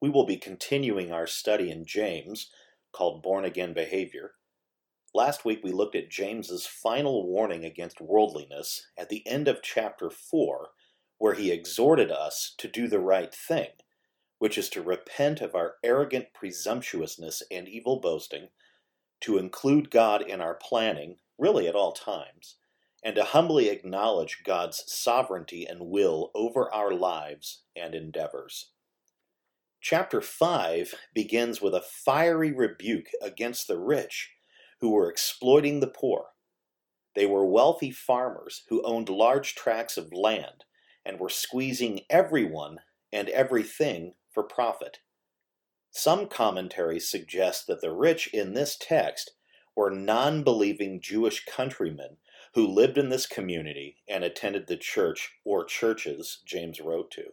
[0.00, 2.50] We will be continuing our study in James
[2.92, 4.32] called Born Again Behavior.
[5.12, 10.08] Last week we looked at James's final warning against worldliness at the end of chapter
[10.08, 10.68] 4,
[11.18, 13.70] where he exhorted us to do the right thing,
[14.38, 18.50] which is to repent of our arrogant presumptuousness and evil boasting,
[19.22, 22.56] to include God in our planning, really at all times,
[23.02, 28.70] and to humbly acknowledge God's sovereignty and will over our lives and endeavors.
[29.90, 34.32] Chapter 5 begins with a fiery rebuke against the rich
[34.80, 36.26] who were exploiting the poor.
[37.14, 40.64] They were wealthy farmers who owned large tracts of land
[41.06, 42.80] and were squeezing everyone
[43.14, 44.98] and everything for profit.
[45.90, 49.30] Some commentaries suggest that the rich in this text
[49.74, 52.18] were non believing Jewish countrymen
[52.52, 57.32] who lived in this community and attended the church or churches James wrote to.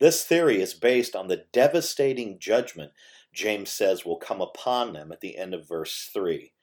[0.00, 2.92] This theory is based on the devastating judgment
[3.34, 6.54] James says will come upon them at the end of verse 3.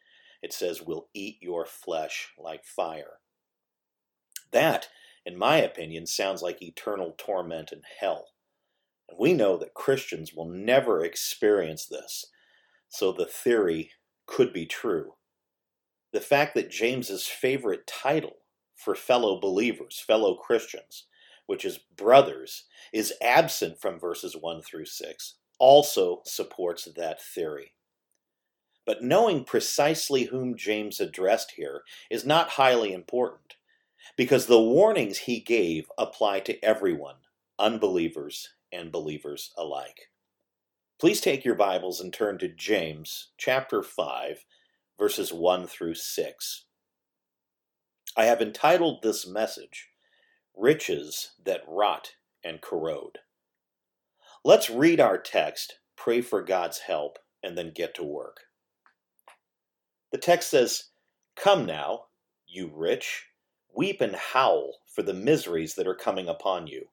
[0.42, 3.20] It says, "We'll eat your flesh like fire.
[4.52, 4.90] That,
[5.26, 8.34] in my opinion, sounds like eternal torment in hell.
[9.08, 12.26] And we know that Christians will never experience this,
[12.90, 13.92] so the theory
[14.26, 15.18] could be true.
[16.12, 18.45] The fact that James's favorite title
[18.76, 21.06] for fellow believers, fellow Christians,
[21.52, 22.64] which is brothers,
[22.94, 27.74] is absent from verses 1 through 6, also supports that theory.
[28.86, 33.56] But knowing precisely whom James addressed here is not highly important,
[34.16, 37.18] because the warnings he gave apply to everyone,
[37.60, 40.08] unbelievers and believers alike.
[41.02, 44.46] Please take your Bibles and turn to James chapter 5,
[44.98, 46.66] verses 1 through 6.
[48.16, 49.90] I have entitled this message,
[50.62, 52.12] riches that rot
[52.44, 53.17] and corrode.
[54.45, 58.42] Let's read our text, pray for God's help, and then get to work.
[60.12, 60.89] The text says,
[61.36, 62.06] Come now,
[62.48, 63.26] you rich,
[63.76, 66.89] weep and howl for the miseries that are coming upon you.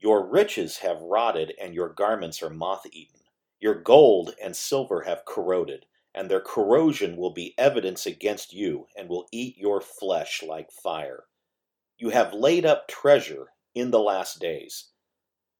[0.00, 3.20] Your riches have rotted, and your garments are moth eaten.
[3.60, 9.08] Your gold and silver have corroded, and their corrosion will be evidence against you, and
[9.08, 11.24] will eat your flesh like fire.
[11.98, 14.90] You have laid up treasure in the last days.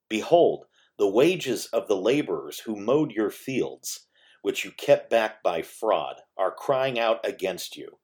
[0.09, 0.67] Behold,
[0.99, 4.07] the wages of the laborers who mowed your fields,
[4.43, 7.99] which you kept back by fraud, are crying out against you,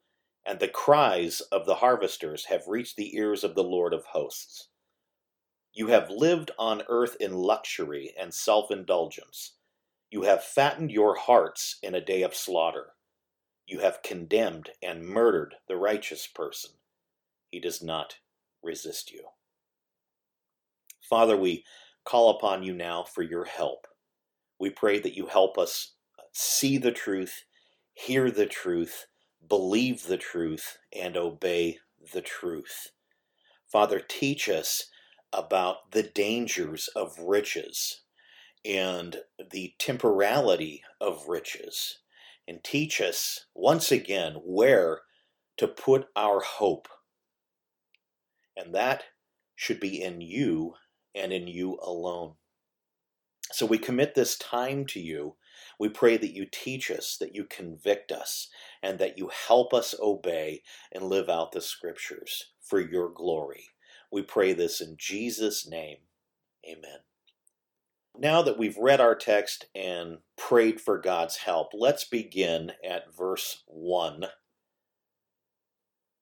[0.45, 4.69] and the cries of the harvesters have reached the ears of the Lord of hosts.
[5.75, 9.57] You have lived on earth in luxury and self indulgence.
[10.11, 12.95] You have fattened your hearts in a day of slaughter.
[13.67, 16.73] You have condemned and murdered the righteous person.
[17.53, 18.17] He does not
[18.63, 19.25] resist you.
[21.03, 21.65] Father, we
[22.05, 23.87] call upon you now for your help.
[24.59, 25.93] We pray that you help us
[26.33, 27.45] see the truth,
[27.93, 29.07] hear the truth,
[29.47, 31.79] believe the truth, and obey
[32.15, 32.89] the truth.
[33.71, 34.87] Father, teach us
[35.33, 38.03] about the dangers of riches
[38.65, 39.19] and
[39.51, 41.99] the temporality of riches,
[42.49, 45.01] and teach us once again where
[45.59, 46.89] to put our hope
[48.57, 49.05] and that
[49.55, 50.75] should be in you
[51.15, 52.35] and in you alone.
[53.53, 55.37] So we commit this time to you.
[55.79, 58.49] We pray that you teach us, that you convict us,
[58.83, 63.69] and that you help us obey and live out the scriptures for your glory.
[64.11, 65.99] We pray this in Jesus' name.
[66.67, 67.01] Amen.
[68.19, 73.63] Now that we've read our text and prayed for God's help, let's begin at verse
[73.67, 74.27] 1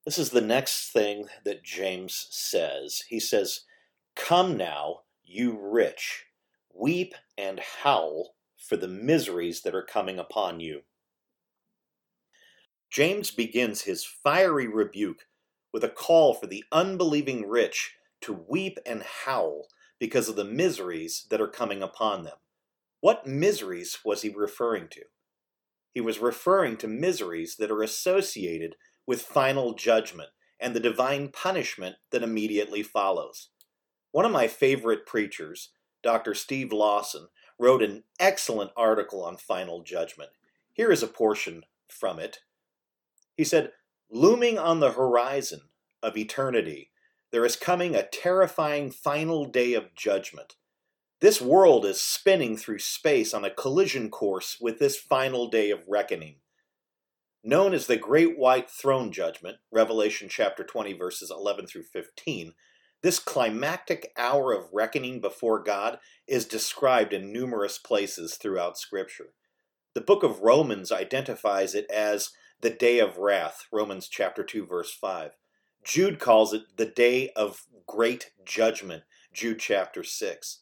[0.05, 3.03] this is the next thing that James says.
[3.09, 3.61] He says,
[4.15, 6.25] Come now, you rich,
[6.73, 10.81] weep and howl for the miseries that are coming upon you.
[12.91, 15.27] James begins his fiery rebuke
[15.71, 19.67] with a call for the unbelieving rich to weep and howl
[19.99, 22.37] because of the miseries that are coming upon them.
[22.99, 25.01] What miseries was he referring to?
[25.93, 28.75] He was referring to miseries that are associated
[29.05, 33.49] with final judgment and the divine punishment that immediately follows.
[34.11, 35.69] One of my favorite preachers,
[36.03, 36.33] Dr.
[36.33, 37.27] Steve Lawson,
[37.57, 40.31] wrote an excellent article on final judgment.
[40.73, 42.39] Here is a portion from it.
[43.35, 43.71] He said,
[44.09, 45.61] Looming on the horizon
[46.03, 46.91] of eternity,
[47.31, 50.55] there is coming a terrifying final day of judgment.
[51.21, 55.79] This world is spinning through space on a collision course with this final day of
[55.87, 56.40] reckoning
[57.43, 62.53] known as the Great White Throne Judgment, Revelation chapter 20, verses 11 through 15,
[63.01, 69.33] This climactic hour of reckoning before God is described in numerous places throughout Scripture.
[69.93, 74.93] The book of Romans identifies it as the day of wrath, Romans chapter 2 verse
[74.93, 75.31] 5.
[75.83, 79.03] Jude calls it the day of great judgment,
[79.33, 80.59] Jude chapter 6.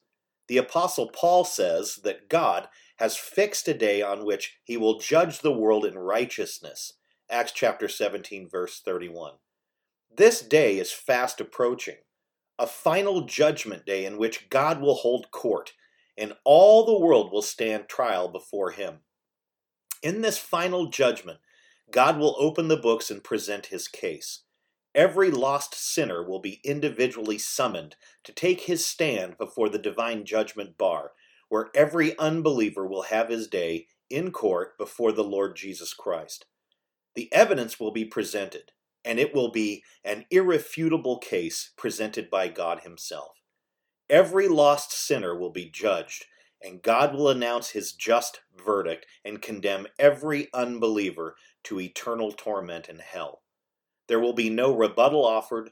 [0.48, 5.40] The apostle Paul says that God has fixed a day on which he will judge
[5.40, 6.94] the world in righteousness,
[7.30, 9.34] Acts chapter 17 verse 31.
[10.16, 11.96] This day is fast approaching
[12.60, 15.72] a final judgment day in which God will hold court,
[16.18, 18.98] and all the world will stand trial before him.
[20.04, 21.40] In this final judgment,
[21.90, 24.42] God will open the books and present his case.
[24.94, 27.95] Every lost sinner will be individually summoned
[28.25, 31.13] to take his stand before the divine judgment bar,
[31.50, 36.46] where every unbeliever will have his day in court before the Lord Jesus Christ.
[37.16, 38.72] The evidence will be presented,
[39.04, 43.42] and it will be an irrefutable case presented by God Himself.
[44.10, 46.25] Every lost sinner will be judged,
[46.62, 53.00] and God will announce His just verdict and condemn every unbeliever to eternal torment in
[53.00, 53.42] hell.
[54.07, 55.72] There will be no rebuttal offered,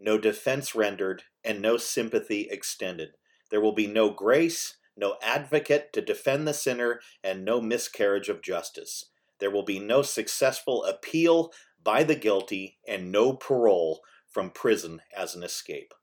[0.00, 3.10] no defense rendered, and no sympathy extended.
[3.50, 8.42] There will be no grace, no advocate to defend the sinner, and no miscarriage of
[8.42, 9.06] justice.
[9.38, 11.52] There will be no successful appeal
[11.82, 15.94] by the guilty and no parole from prison as an escape.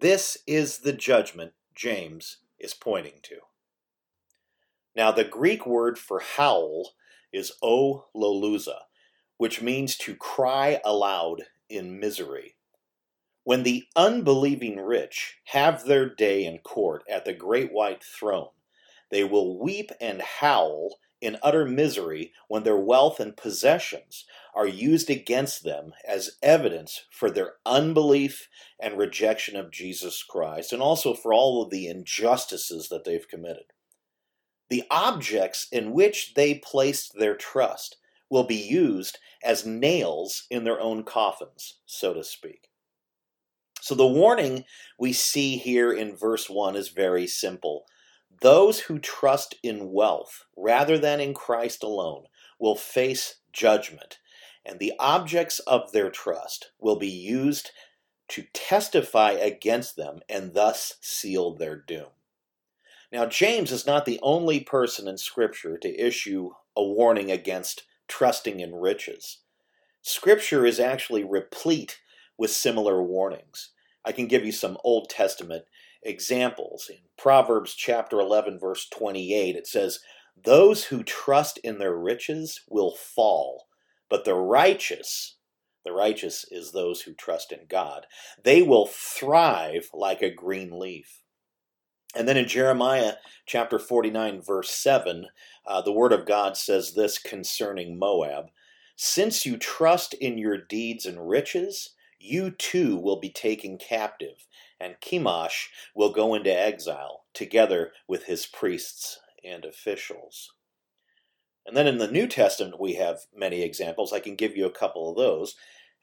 [0.00, 3.36] This is the judgment James is pointing to.
[4.94, 6.92] Now, the Greek word for howl
[7.32, 8.78] is ololuzo,
[9.38, 12.56] which means to cry aloud in misery.
[13.44, 18.50] When the unbelieving rich have their day in court at the great white throne,
[19.10, 24.24] they will weep and howl in utter misery when their wealth and possessions
[24.54, 28.48] are used against them as evidence for their unbelief
[28.80, 33.66] and rejection of Jesus Christ, and also for all of the injustices that they've committed.
[34.68, 37.96] The objects in which they placed their trust
[38.30, 42.68] will be used as nails in their own coffins, so to speak.
[43.82, 44.64] So the warning
[44.96, 47.84] we see here in verse 1 is very simple.
[48.40, 52.26] Those who trust in wealth rather than in Christ alone
[52.60, 54.20] will face judgment,
[54.64, 57.72] and the objects of their trust will be used
[58.28, 62.10] to testify against them and thus seal their doom.
[63.10, 68.60] Now, James is not the only person in Scripture to issue a warning against trusting
[68.60, 69.38] in riches.
[70.02, 71.98] Scripture is actually replete
[72.42, 73.70] with similar warnings.
[74.04, 75.64] I can give you some Old Testament
[76.02, 76.90] examples.
[76.90, 80.00] In Proverbs chapter 11, verse 28, it says,
[80.44, 83.68] Those who trust in their riches will fall,
[84.10, 85.36] but the righteous,
[85.84, 88.06] the righteous is those who trust in God,
[88.42, 91.22] they will thrive like a green leaf.
[92.16, 93.12] And then in Jeremiah
[93.46, 95.26] chapter 49, verse 7,
[95.64, 98.46] uh, the word of God says this concerning Moab
[98.96, 104.46] Since you trust in your deeds and riches, you too will be taken captive,
[104.80, 110.52] and Chemosh will go into exile together with his priests and officials.
[111.66, 114.12] And then in the New Testament, we have many examples.
[114.12, 115.54] I can give you a couple of those.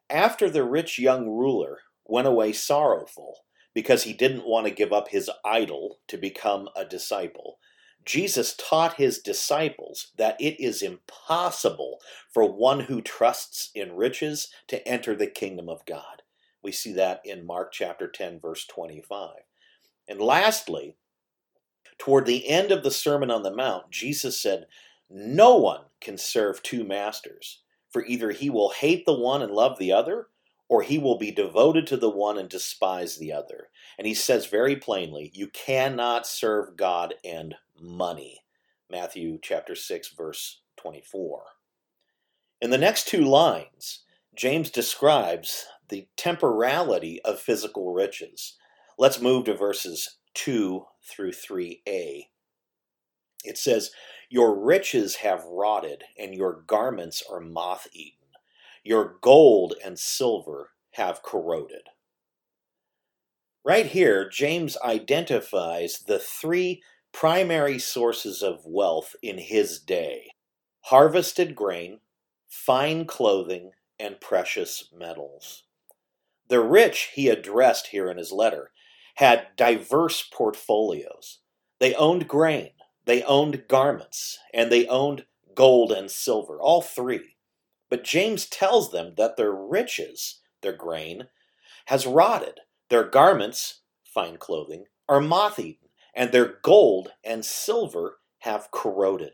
[0.10, 3.40] After the rich young ruler went away sorrowful
[3.74, 7.60] because he didn't want to give up his idol to become a disciple,
[8.06, 12.00] Jesus taught his disciples that it is impossible
[12.32, 16.24] for one who trusts in riches to enter the kingdom of God.
[16.64, 19.32] We see that in Mark chapter 10, verse 25.
[20.08, 20.96] And lastly,
[22.00, 24.66] toward the end of the Sermon on the Mount, Jesus said,
[25.10, 29.78] No one can serve two masters, for either he will hate the one and love
[29.78, 30.29] the other,
[30.70, 33.70] or he will be devoted to the one and despise the other.
[33.98, 38.42] And he says very plainly, You cannot serve God and money.
[38.90, 41.44] Matthew chapter 6, verse 24.
[42.62, 44.04] In the next two lines,
[44.36, 48.58] James describes the temporality of physical riches.
[48.98, 52.26] Let's move to verses 2 through 3a.
[53.44, 53.92] It says,
[54.30, 58.19] Your riches have rotted, and your garments are moth eaten.
[58.84, 61.84] Your gold and silver have corroded.
[63.64, 66.82] Right here, James identifies the three
[67.12, 70.32] primary sources of wealth in his day
[70.84, 72.00] harvested grain,
[72.48, 75.64] fine clothing, and precious metals.
[76.48, 78.72] The rich he addressed here in his letter
[79.16, 81.40] had diverse portfolios.
[81.80, 82.72] They owned grain,
[83.06, 87.36] they owned garments, and they owned gold and silver, all three.
[87.90, 91.28] But James tells them that their riches, their grain,
[91.86, 98.72] has rotted, Their garments, fine clothing, are moth eaten, and their gold and silver have
[98.72, 99.34] corroded.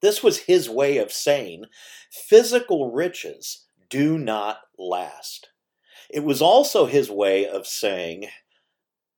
[0.00, 1.64] This was his way of saying
[2.10, 5.50] physical riches do not last.
[6.10, 8.28] It was also his way of saying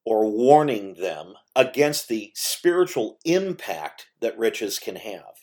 [0.04, 5.39] or warning them against the spiritual impact that riches can have.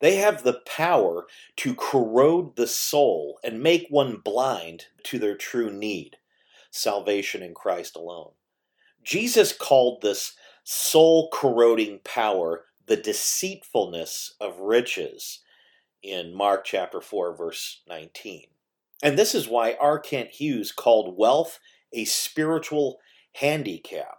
[0.00, 1.26] They have the power
[1.56, 6.18] to corrode the soul and make one blind to their true need
[6.70, 8.32] salvation in Christ alone.
[9.02, 10.34] Jesus called this
[10.64, 15.40] soul corroding power the deceitfulness of riches
[16.02, 18.44] in Mark chapter 4, verse 19.
[19.02, 19.98] And this is why R.
[19.98, 21.58] Kent Hughes called wealth
[21.92, 22.98] a spiritual
[23.32, 24.15] handicap.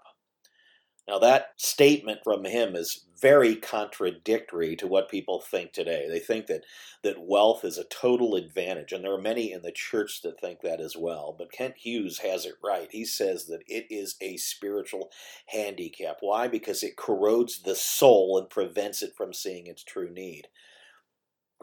[1.07, 6.05] Now, that statement from him is very contradictory to what people think today.
[6.09, 6.65] They think that,
[7.01, 10.61] that wealth is a total advantage, and there are many in the church that think
[10.61, 11.33] that as well.
[11.37, 12.89] But Kent Hughes has it right.
[12.91, 15.09] He says that it is a spiritual
[15.47, 16.17] handicap.
[16.19, 16.49] Why?
[16.49, 20.49] Because it corrodes the soul and prevents it from seeing its true need.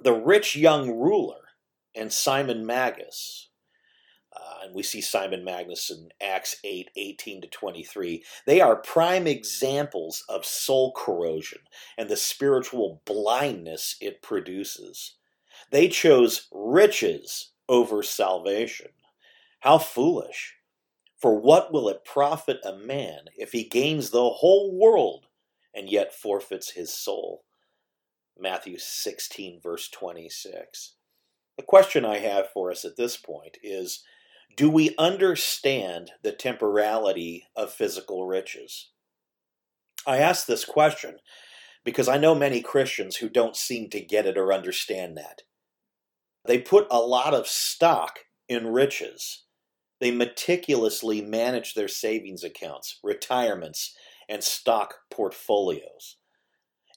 [0.02, 1.50] The rich young ruler
[1.94, 3.50] and Simon Magus
[4.64, 8.24] and we see Simon Magus in Acts 8 18 to 23.
[8.46, 11.60] They are prime examples of soul corrosion
[11.98, 15.16] and the spiritual blindness it produces.
[15.70, 18.88] They chose riches over salvation.
[19.60, 20.54] How foolish!
[21.18, 25.26] For what will it profit a man if he gains the whole world
[25.74, 27.44] and yet forfeits his soul?
[28.38, 30.94] Matthew 16, verse 26.
[31.56, 34.02] The question I have for us at this point is
[34.56, 38.90] do we understand the temporality of physical riches?
[40.06, 41.16] I ask this question
[41.84, 45.42] because I know many Christians who don't seem to get it or understand that.
[46.46, 49.44] They put a lot of stock in riches.
[50.00, 53.94] They meticulously manage their savings accounts, retirements,
[54.28, 56.16] and stock portfolios.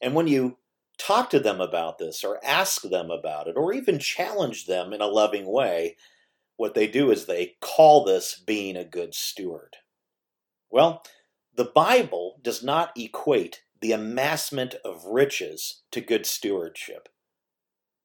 [0.01, 0.57] And when you
[0.97, 5.01] talk to them about this, or ask them about it, or even challenge them in
[5.01, 5.95] a loving way,
[6.57, 9.77] what they do is they call this being a good steward.
[10.69, 11.03] Well,
[11.55, 17.09] the Bible does not equate the amassment of riches to good stewardship.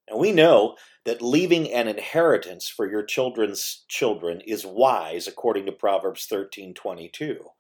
[0.09, 5.73] And we know that leaving an inheritance for your children's children is wise according to
[5.73, 7.53] Proverbs 13:22.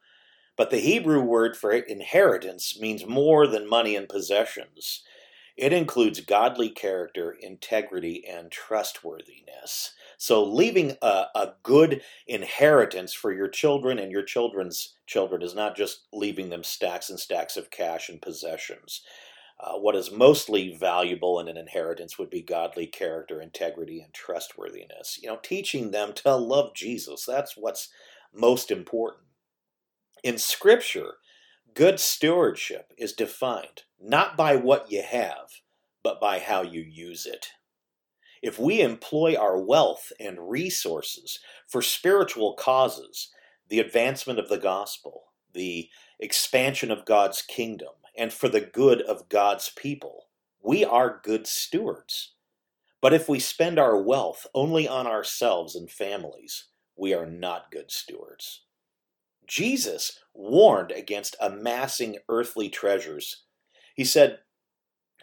[0.56, 5.02] But the Hebrew word for inheritance means more than money and possessions.
[5.56, 9.92] It includes godly character, integrity, and trustworthiness.
[10.16, 15.76] So, leaving a, a, good inheritance for your children and your children's children is not
[15.76, 19.02] just leaving them stacks and stacks of cash and possessions.
[19.60, 25.18] Uh, what is mostly valuable in an inheritance would be godly character, integrity, and trustworthiness.
[25.22, 27.24] You know, teaching them to love Jesus.
[27.26, 27.88] That's what's
[28.34, 29.24] most important.
[30.24, 31.14] In Scripture,
[31.74, 35.48] good stewardship is defined not by what you have,
[36.02, 37.48] but by how you use it.
[38.42, 41.38] If we employ our wealth and resources
[41.68, 43.28] for spiritual causes,
[43.68, 45.88] the advancement of the gospel, the
[46.18, 50.26] expansion of God's kingdom, and for the good of God's people,
[50.60, 52.34] we are good stewards.
[53.00, 57.90] But if we spend our wealth only on ourselves and families, we are not good
[57.90, 58.62] stewards.
[59.52, 63.42] Jesus warned against amassing earthly treasures
[63.94, 64.38] he said,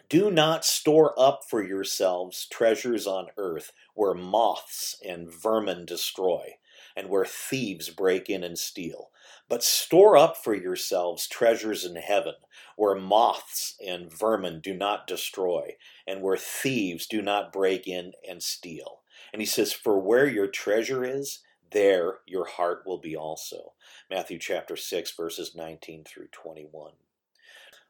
[0.08, 6.58] Do not store up for yourselves treasures on earth where moths and vermin destroy,
[6.96, 9.10] and where thieves break in and steal.
[9.48, 12.34] But store up for yourselves treasures in heaven,
[12.76, 15.74] where moths and vermin do not destroy,
[16.06, 19.00] and where thieves do not break in and steal.
[19.32, 21.40] And he says, For where your treasure is,
[21.72, 23.72] there your heart will be also.
[24.10, 26.92] Matthew chapter 6, verses 19 through 21.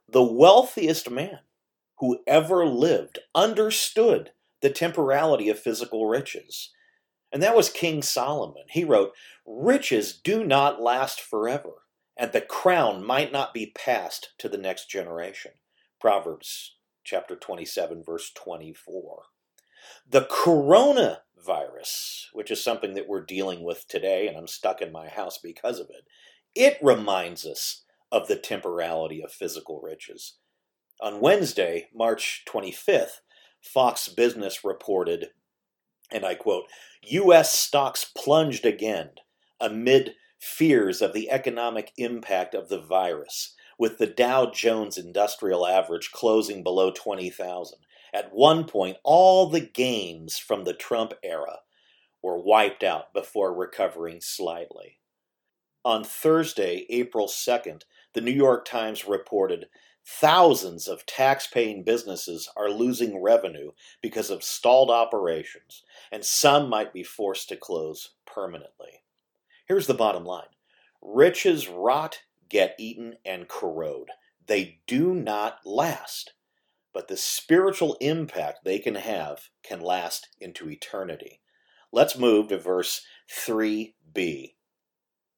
[0.09, 1.41] The wealthiest man
[1.99, 6.71] who ever lived understood the temporality of physical riches.
[7.33, 8.65] And that was King Solomon.
[8.69, 9.13] He wrote,
[9.47, 11.83] Riches do not last forever,
[12.17, 15.53] and the crown might not be passed to the next generation.
[16.01, 19.23] Proverbs chapter 27, verse 24.
[20.09, 20.23] The
[21.41, 25.39] coronavirus, which is something that we're dealing with today, and I'm stuck in my house
[25.39, 26.05] because of it,
[26.55, 30.39] it reminds us of the temporality of physical riches.
[31.01, 33.21] On Wednesday, March 25th,
[33.61, 35.29] Fox Business reported,
[36.11, 36.65] and I quote,
[37.03, 37.53] U.S.
[37.53, 39.11] stocks plunged again
[39.61, 46.11] amid fears of the economic impact of the virus, with the Dow Jones Industrial Average
[46.13, 47.79] closing below 20,000.
[48.12, 51.61] At one point, all the gains from the Trump era
[52.23, 54.99] were wiped out before recovering slightly.
[55.85, 59.69] On Thursday, April 2nd, the New York Times reported
[60.05, 63.71] thousands of tax-paying businesses are losing revenue
[64.02, 69.02] because of stalled operations, and some might be forced to close permanently.
[69.67, 70.49] Here's the bottom line.
[71.00, 74.11] Riches rot, get eaten, and corrode.
[74.47, 76.33] They do not last,
[76.93, 81.41] but the spiritual impact they can have can last into eternity.
[81.93, 84.55] Let's move to verse 3b.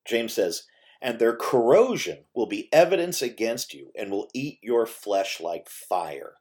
[0.05, 0.65] James says,
[1.01, 6.35] And their corrosion will be evidence against you and will eat your flesh like fire.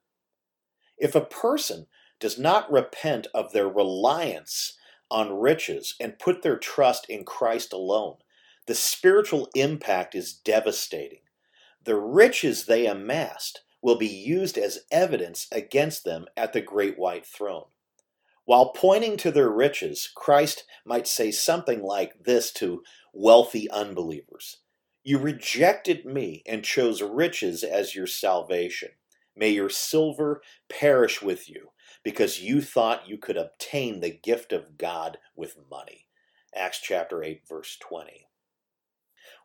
[0.98, 1.88] If a person
[2.20, 4.78] does not repent of their reliance
[5.10, 8.18] on riches and put their trust in Christ alone,
[8.68, 11.22] the spiritual impact is devastating.
[11.84, 17.26] The riches they amassed will be used as evidence against them at the great white
[17.26, 17.66] throne.
[18.46, 22.84] While pointing to their riches, Christ might say something like this to
[23.14, 24.58] wealthy unbelievers
[25.04, 28.90] You rejected me and chose riches as your salvation.
[29.36, 31.70] May your silver perish with you,
[32.04, 36.08] because you thought you could obtain the gift of God with money.
[36.56, 38.28] Acts chapter 8, verse 20.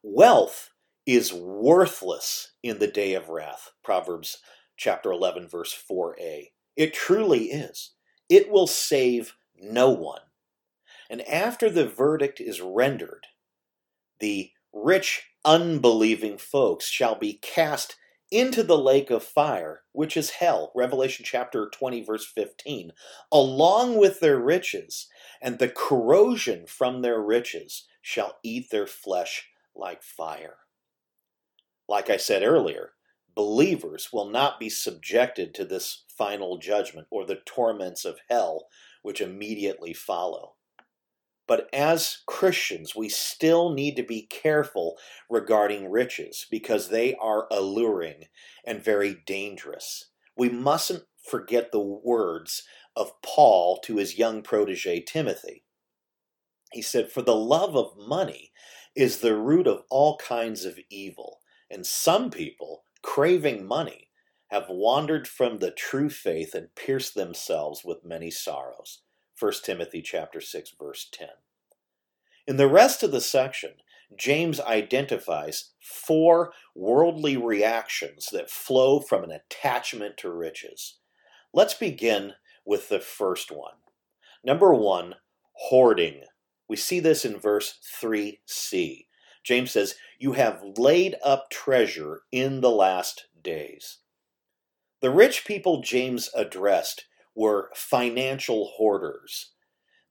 [0.02, 0.70] Wealth
[1.06, 3.70] is worthless in the day of wrath.
[3.84, 4.38] Proverbs
[4.76, 6.50] chapter 11, verse 4a.
[6.76, 7.92] It truly is.
[8.28, 10.20] It will save no one.
[11.08, 13.28] And after the verdict is rendered,
[14.18, 17.96] the rich, unbelieving folks shall be cast
[18.32, 22.92] into the lake of fire, which is hell, Revelation chapter 20, verse 15,
[23.30, 25.06] along with their riches,
[25.40, 29.46] and the corrosion from their riches shall eat their flesh
[29.76, 30.56] like fire.
[31.88, 32.92] Like I said earlier,
[33.34, 38.66] believers will not be subjected to this final judgment or the torments of hell
[39.02, 40.54] which immediately follow.
[41.46, 44.98] But as Christians, we still need to be careful
[45.30, 48.24] regarding riches because they are alluring
[48.66, 50.10] and very dangerous.
[50.36, 52.64] We mustn't forget the words
[52.96, 55.62] of Paul to his young protege Timothy.
[56.72, 58.50] He said, For the love of money
[58.96, 61.38] is the root of all kinds of evil,
[61.70, 64.08] and some people, craving money,
[64.48, 69.02] have wandered from the true faith and pierced themselves with many sorrows.
[69.38, 71.28] 1 Timothy chapter 6 verse 10.
[72.46, 73.72] In the rest of the section,
[74.16, 80.98] James identifies four worldly reactions that flow from an attachment to riches.
[81.52, 83.74] Let's begin with the first one.
[84.44, 85.16] Number one,
[85.54, 86.22] hoarding.
[86.68, 89.05] We see this in verse 3c.
[89.46, 93.98] James says, You have laid up treasure in the last days.
[95.00, 99.52] The rich people James addressed were financial hoarders.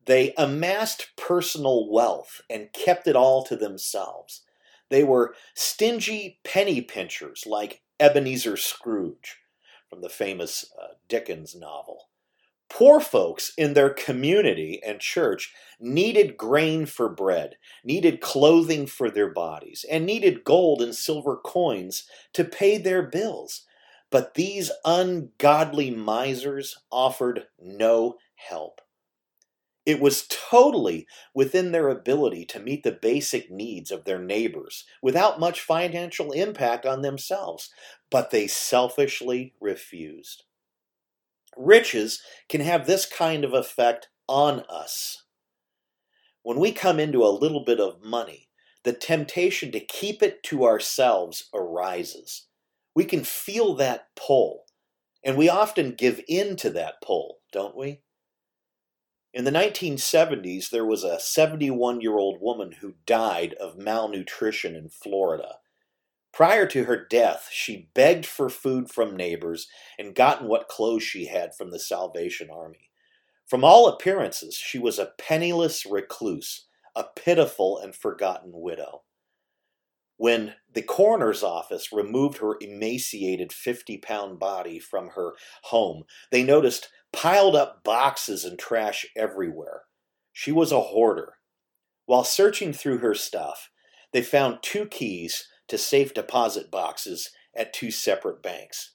[0.06, 4.43] They amassed personal wealth and kept it all to themselves.
[4.89, 9.39] They were stingy penny pinchers like Ebenezer Scrooge
[9.89, 12.08] from the famous uh, Dickens novel.
[12.76, 19.32] Poor folks in their community and church needed grain for bread, needed clothing for their
[19.32, 23.62] bodies, and needed gold and silver coins to pay their bills.
[24.10, 28.82] But these ungodly misers offered no help.
[29.86, 35.40] It was totally within their ability to meet the basic needs of their neighbors without
[35.40, 37.70] much financial impact on themselves,
[38.12, 40.44] but they selfishly refused.
[41.58, 45.24] Riches can have this kind of effect on us.
[46.44, 48.50] When we come into a little bit of money,
[48.84, 52.48] the temptation to keep it to ourselves arises.
[52.96, 54.65] We can feel that pull,
[55.24, 58.02] and we often give in to that pull, don't we?
[59.34, 64.88] In the 1970s, there was a 71 year old woman who died of malnutrition in
[64.88, 65.56] Florida.
[66.36, 71.28] Prior to her death, she begged for food from neighbors and gotten what clothes she
[71.28, 72.89] had from the Salvation Army.
[73.48, 79.04] From all appearances, she was a penniless recluse, a pitiful and forgotten widow.
[80.17, 86.89] When the coroner's office removed her emaciated 50 pound body from her home, they noticed
[87.13, 89.84] piled up boxes and trash everywhere.
[90.34, 91.36] She was a hoarder.
[92.08, 93.69] While searching through her stuff,
[94.12, 98.91] they found two keys to safe deposit boxes at two separate banks.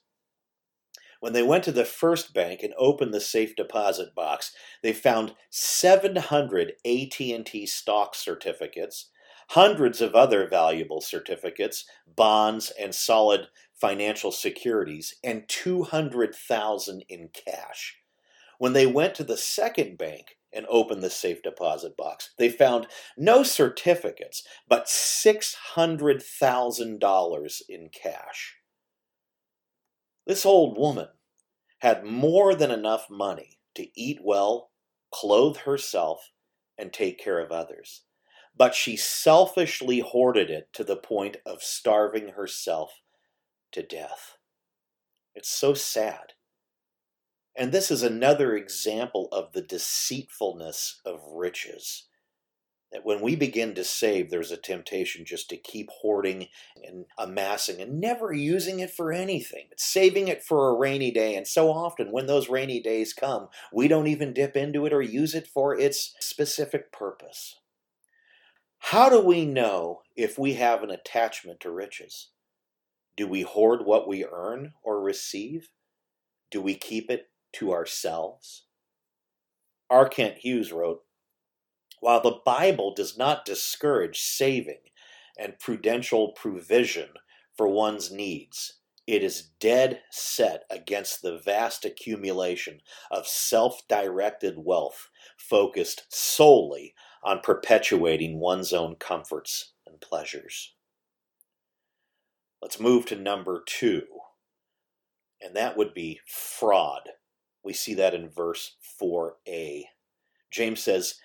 [1.19, 5.35] When they went to the first bank and opened the safe deposit box, they found
[5.51, 9.11] 700 AT&T stock certificates,
[9.49, 17.97] hundreds of other valuable certificates, bonds, and solid financial securities, and 200,000 in cash.
[18.57, 22.29] When they went to the second bank and opened the safe deposit box.
[22.37, 22.87] They found
[23.17, 28.57] no certificates, but $600,000 in cash.
[30.27, 31.07] This old woman
[31.79, 34.71] had more than enough money to eat well,
[35.11, 36.29] clothe herself,
[36.77, 38.03] and take care of others.
[38.55, 43.01] But she selfishly hoarded it to the point of starving herself
[43.71, 44.37] to death.
[45.33, 46.33] It's so sad.
[47.55, 52.07] And this is another example of the deceitfulness of riches.
[52.91, 56.47] That when we begin to save, there's a temptation just to keep hoarding
[56.83, 61.35] and amassing and never using it for anything, saving it for a rainy day.
[61.35, 65.01] And so often, when those rainy days come, we don't even dip into it or
[65.01, 67.55] use it for its specific purpose.
[68.79, 72.31] How do we know if we have an attachment to riches?
[73.15, 75.69] Do we hoard what we earn or receive?
[76.49, 78.65] Do we keep it to ourselves?
[79.89, 80.07] R.
[80.07, 81.03] Kent Hughes wrote
[81.99, 84.79] While the Bible does not discourage saving
[85.37, 87.09] and prudential provision
[87.57, 95.09] for one's needs, it is dead set against the vast accumulation of self directed wealth
[95.37, 100.73] focused solely on perpetuating one's own comforts and pleasures.
[102.61, 104.03] Let's move to number two,
[105.41, 107.09] and that would be fraud.
[107.63, 109.83] We see that in verse 4a.
[110.49, 111.15] James says,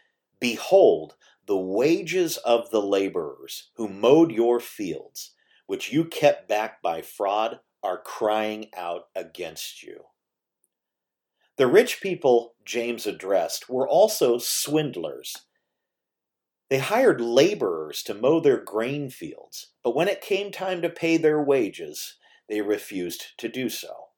[0.40, 5.34] Behold, the wages of the laborers who mowed your fields,
[5.66, 10.04] which you kept back by fraud, are crying out against you.
[11.56, 15.46] The rich people James addressed were also swindlers
[16.68, 21.16] they hired laborers to mow their grain fields, but when it came time to pay
[21.16, 22.16] their wages,
[22.48, 24.08] they refused to do so.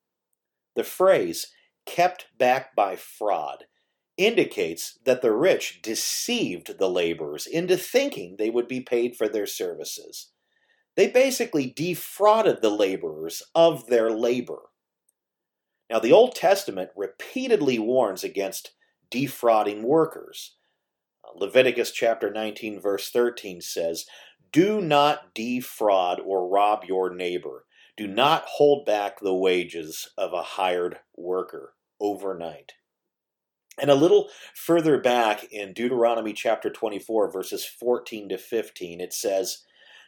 [0.74, 1.48] The phrase,
[1.88, 3.64] kept back by fraud,
[4.16, 9.46] indicates that the rich deceived the laborers into thinking they would be paid for their
[9.46, 10.30] services.
[10.96, 14.62] They basically defrauded the laborers of their labor.
[15.88, 18.72] Now, the Old Testament repeatedly warns against
[19.10, 20.56] defrauding workers.
[21.34, 24.04] Leviticus chapter 19, verse 13 says,
[24.52, 27.64] Do not defraud or rob your neighbor.
[27.96, 32.74] Do not hold back the wages of a hired worker overnight.
[33.80, 39.64] And a little further back in Deuteronomy chapter 24, verses 14 to 15, it says,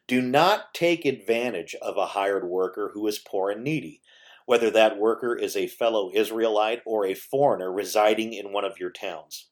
[0.09, 4.03] Do not take advantage of a hired worker who is poor and needy,
[4.47, 8.91] whether that worker is a fellow Israelite or a foreigner residing in one of your
[8.91, 9.49] towns.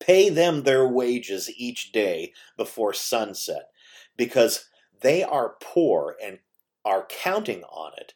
[0.00, 3.68] Pay them their wages each day before sunset,
[4.16, 4.66] because
[5.02, 6.38] they are poor and
[6.84, 8.14] are counting on it.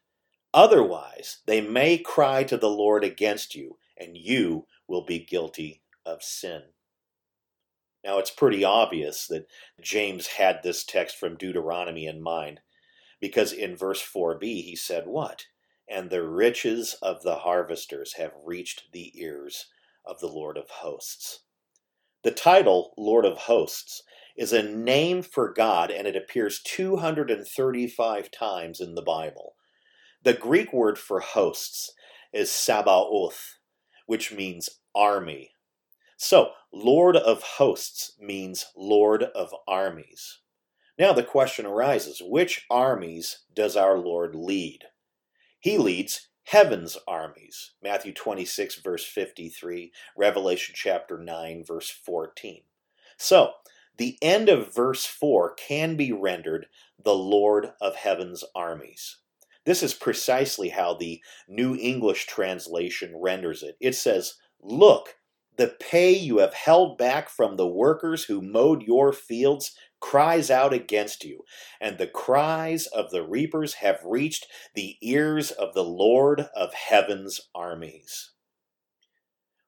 [0.55, 6.23] Otherwise, they may cry to the Lord against you, and you will be guilty of
[6.23, 6.62] sin.
[8.05, 9.47] Now, it's pretty obvious that
[9.81, 12.61] James had this text from Deuteronomy in mind,
[13.21, 15.47] because in verse 4b he said, What?
[15.88, 19.67] And the riches of the harvesters have reached the ears
[20.05, 21.41] of the Lord of hosts.
[22.23, 24.03] The title, Lord of Hosts,
[24.37, 29.57] is a name for God and it appears 235 times in the Bible.
[30.25, 31.93] The Greek word for hosts
[32.33, 33.57] is Sabaoth,
[34.07, 35.51] which means army.
[36.17, 40.39] So, Lord of Hosts means Lord of Armies.
[40.97, 44.85] Now the question arises which armies does our Lord lead?
[45.59, 47.73] He leads heaven's armies.
[47.83, 52.63] Matthew 26, verse 53, Revelation chapter 9, verse 14.
[53.17, 53.55] So,
[53.97, 56.67] the end of verse 4 can be rendered
[57.03, 59.19] the Lord of heaven's armies.
[59.64, 63.77] This is precisely how the New English translation renders it.
[63.81, 65.16] It says, Look,
[65.57, 70.72] the pay you have held back from the workers who mowed your fields cries out
[70.72, 71.44] against you,
[71.81, 77.40] and the cries of the reapers have reached the ears of the Lord of heaven's
[77.55, 78.33] armies.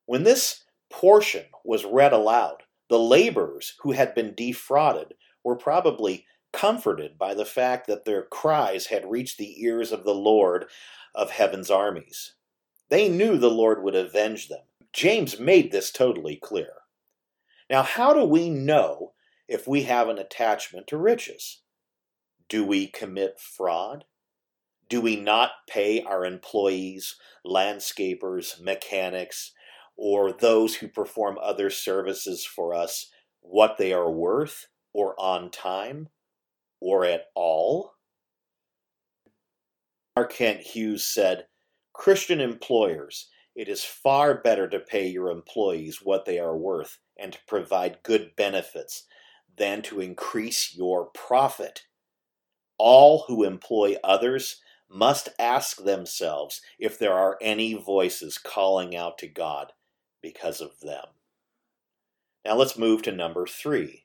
[0.06, 7.18] When this portion was read aloud, the laborers who had been defrauded were probably comforted
[7.18, 10.66] by the fact that their cries had reached the ears of the Lord
[11.14, 12.34] of heaven's armies.
[12.88, 14.62] They knew the Lord would avenge them.
[14.92, 16.70] James made this totally clear.
[17.68, 19.14] Now, how do we know
[19.48, 21.62] if we have an attachment to riches?
[22.48, 24.04] Do we commit fraud?
[24.88, 29.52] Do we not pay our employees, landscapers, mechanics,
[29.96, 36.08] or those who perform other services for us what they are worth, or on time,
[36.84, 37.94] or at all?
[40.14, 40.26] R.
[40.26, 41.46] Kent Hughes said
[41.94, 47.32] Christian employers it is far better to pay your employees what they are worth and
[47.32, 49.04] to provide good benefits
[49.56, 51.84] than to increase your profit.
[52.76, 59.28] All who employ others must ask themselves if there are any voices calling out to
[59.28, 59.72] God
[60.20, 61.06] because of them.
[62.44, 64.03] Now let's move to number three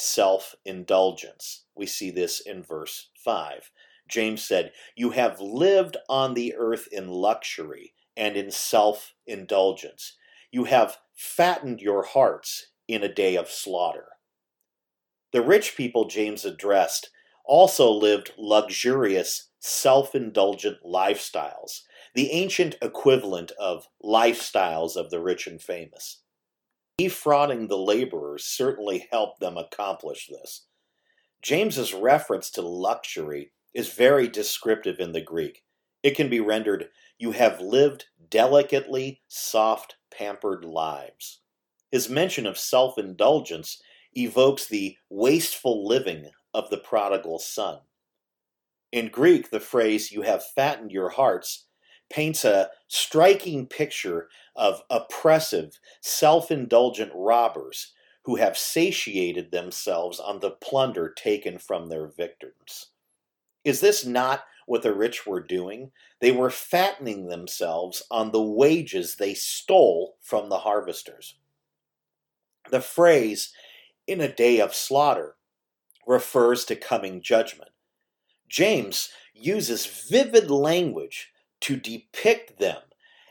[0.00, 1.64] self indulgence.
[1.74, 3.70] We see this in verse 5.
[4.08, 10.16] James said, You have lived on the earth in luxury and in self indulgence.
[10.50, 14.08] You have fattened your hearts in a day of slaughter.
[15.32, 17.10] The rich people James addressed
[17.44, 21.82] also lived luxurious, self indulgent lifestyles,
[22.14, 26.22] the ancient equivalent of lifestyles of the rich and famous.
[27.02, 30.66] Defrauding the laborers certainly helped them accomplish this.
[31.40, 35.64] James's reference to luxury is very descriptive in the Greek.
[36.02, 41.40] It can be rendered, You have lived delicately, soft, pampered lives.
[41.90, 43.80] His mention of self indulgence
[44.14, 47.78] evokes the wasteful living of the prodigal son.
[48.92, 51.66] In Greek, the phrase, You have fattened your hearts,
[52.10, 57.92] paints a striking picture of oppressive, self indulgent robbers
[58.24, 62.88] who have satiated themselves on the plunder taken from their victims.
[63.64, 65.90] Is this not what the rich were doing?
[66.20, 71.36] They were fattening themselves on the wages they stole from the harvesters.
[72.70, 73.52] The phrase,
[74.06, 75.36] in a day of slaughter,
[76.06, 77.70] refers to coming judgment.
[78.48, 82.82] James uses vivid language to depict them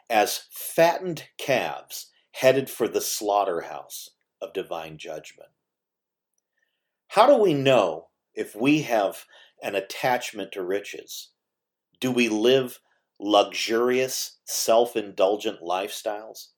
[0.09, 4.11] as fattened calves headed for the slaughterhouse
[4.41, 5.49] of divine judgment.
[7.09, 9.25] How do we know if we have
[9.61, 11.29] an attachment to riches?
[11.99, 12.79] Do we live
[13.19, 16.49] luxurious, self indulgent lifestyles?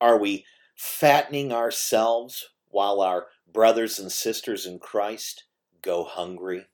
[0.00, 5.44] Are we fattening ourselves while our brothers and sisters in Christ
[5.82, 6.66] go hungry?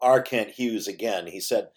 [0.00, 0.22] R.
[0.22, 1.68] Kent Hughes again, he said,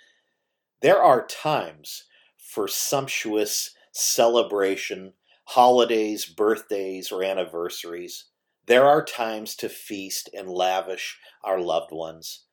[0.86, 2.04] there are times
[2.38, 5.14] for sumptuous celebration,
[5.46, 8.26] holidays, birthdays, or anniversaries.
[8.68, 12.46] There are times to feast and lavish our loved ones,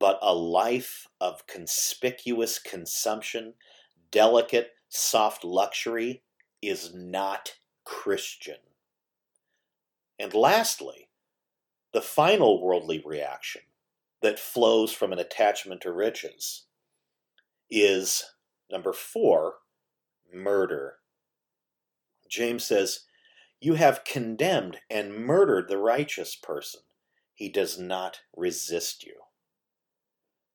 [0.00, 3.54] but a life of conspicuous consumption,
[4.10, 6.24] delicate, soft luxury
[6.60, 8.58] is not Christian.
[10.18, 11.08] And lastly,
[11.92, 13.62] the final worldly reaction
[14.22, 16.64] that flows from an attachment to riches
[17.70, 18.24] is
[18.70, 19.54] number four,
[20.32, 20.96] murder.
[22.28, 23.00] James says,
[23.60, 26.80] You have condemned and murdered the righteous person.
[27.34, 29.14] He does not resist you.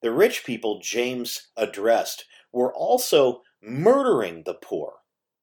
[0.02, 4.96] The rich people James addressed were also murdering the poor,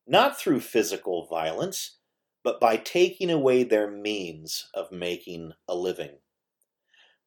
[0.07, 1.99] not through physical violence,
[2.43, 6.19] but by taking away their means of making a living,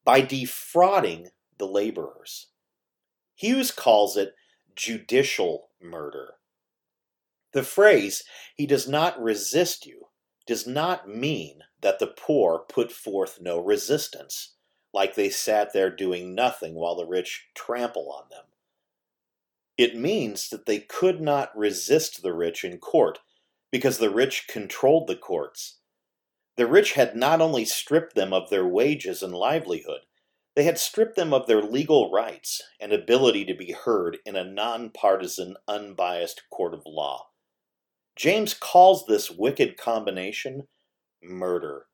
[0.04, 2.48] by defrauding the laborers.
[3.34, 4.34] Hughes calls it
[4.74, 6.34] judicial murder.
[7.52, 8.24] The phrase,
[8.56, 10.08] he does not resist you,
[10.46, 14.54] does not mean that the poor put forth no resistance,
[14.92, 18.44] like they sat there doing nothing while the rich trample on them.
[19.76, 23.18] It means that they could not resist the rich in court
[23.70, 25.78] because the rich controlled the courts.
[26.56, 30.02] The rich had not only stripped them of their wages and livelihood,
[30.54, 34.44] they had stripped them of their legal rights and ability to be heard in a
[34.44, 37.28] nonpartisan, unbiased court of law.
[38.16, 40.68] James calls this wicked combination
[41.22, 41.86] murder.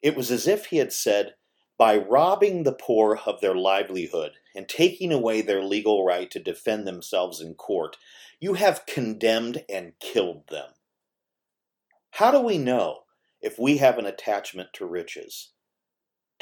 [0.00, 1.34] It was as if he had said,
[1.78, 6.86] by robbing the poor of their livelihood and taking away their legal right to defend
[6.86, 7.96] themselves in court,
[8.40, 10.70] you have condemned and killed them.
[12.12, 13.00] How do we know
[13.40, 15.52] if we have an attachment to riches?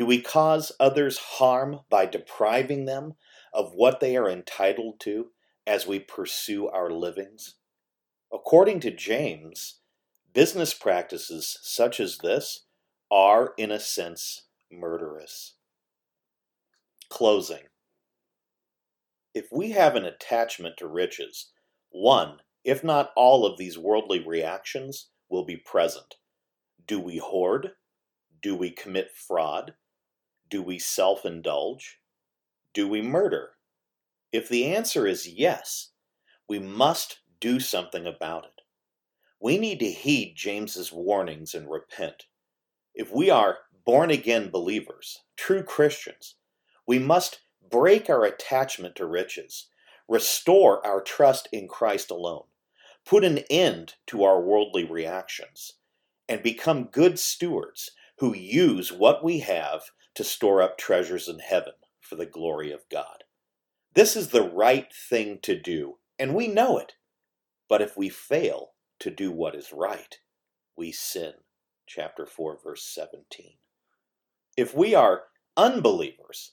[0.00, 3.16] Do we cause others harm by depriving them
[3.52, 5.26] of what they are entitled to
[5.66, 7.56] as we pursue our livings?
[8.32, 9.80] According to James,
[10.32, 12.64] business practices such as this
[13.10, 15.56] are, in a sense, murderous.
[17.10, 17.64] Closing.
[19.34, 21.50] If we have an attachment to riches,
[21.90, 26.14] one, if not all of these worldly reactions will be present.
[26.86, 27.72] Do we hoard?
[28.40, 29.74] Do we commit fraud?
[30.50, 32.00] Do we self indulge?
[32.74, 33.52] Do we murder?
[34.32, 35.90] If the answer is yes,
[36.48, 38.62] we must do something about it.
[39.40, 42.26] We need to heed James's warnings and repent.
[42.94, 46.34] If we are born again believers, true Christians,
[46.84, 49.68] we must break our attachment to riches,
[50.08, 52.46] restore our trust in Christ alone,
[53.06, 55.74] put an end to our worldly reactions,
[56.28, 59.82] and become good stewards who use what we have
[60.14, 63.24] to store up treasures in heaven for the glory of God.
[63.94, 66.94] This is the right thing to do, and we know it.
[67.68, 68.70] But if we fail
[69.00, 70.18] to do what is right,
[70.76, 71.32] we sin.
[71.86, 73.54] Chapter 4, verse 17.
[74.56, 75.24] If we are
[75.56, 76.52] unbelievers,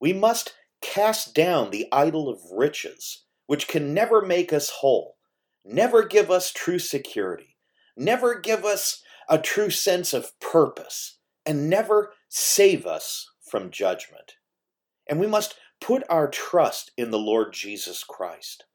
[0.00, 5.16] we must cast down the idol of riches, which can never make us whole,
[5.64, 7.56] never give us true security,
[7.96, 11.17] never give us a true sense of purpose,
[11.48, 14.34] and never save us from judgment.
[15.06, 18.66] And we must put our trust in the Lord Jesus Christ.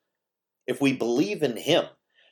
[0.66, 1.86] If we believe in Him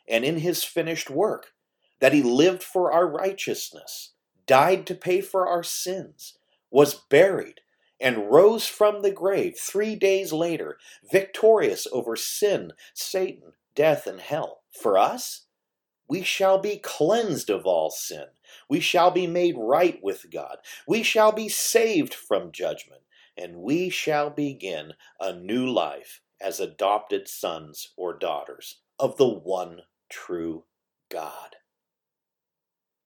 [0.10, 1.54] and in His finished work,
[1.99, 4.13] that He lived for our righteousness,
[4.47, 6.39] died to pay for our sins,
[6.71, 7.62] was buried,
[7.99, 10.80] and rose from the grave three days later,
[11.12, 14.62] victorious over sin, Satan, death, and hell.
[14.71, 15.45] For us,
[16.08, 18.25] we shall be cleansed of all sin.
[18.72, 20.60] We shall be made right with God.
[20.88, 23.02] We shall be saved from judgment.
[23.36, 29.82] And we shall begin a new life as adopted sons or daughters of the one
[30.10, 30.64] true
[31.10, 31.58] God.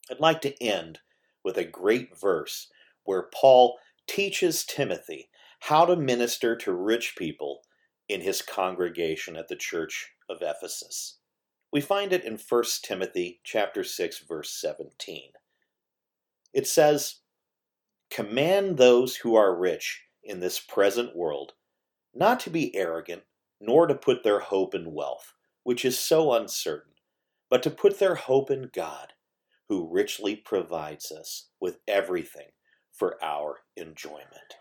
[0.07, 0.99] I'd like to end
[1.43, 2.67] with a great verse
[3.03, 5.29] where Paul teaches Timothy
[5.61, 7.61] how to minister to rich people
[8.07, 11.17] in his congregation at the church of Ephesus.
[11.71, 15.31] We find it in 1 Timothy chapter 6 verse 17.
[16.55, 17.19] It says,
[18.09, 21.53] "Command those who are rich in this present world
[22.13, 23.23] not to be arrogant,
[23.59, 26.93] nor to put their hope in wealth, which is so uncertain,
[27.49, 29.11] but to put their hope in God,
[29.67, 32.53] who richly provides us with everything
[32.89, 34.55] for our enjoyment.